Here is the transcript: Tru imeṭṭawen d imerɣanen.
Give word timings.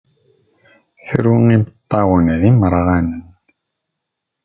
Tru 1.07 1.33
imeṭṭawen 1.53 2.25
d 2.41 2.43
imerɣanen. 2.49 3.23